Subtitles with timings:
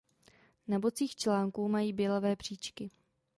[0.67, 2.91] Na bocích článků mají bělavé příčky.